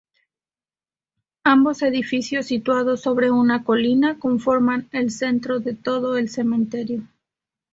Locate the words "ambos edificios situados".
1.43-3.01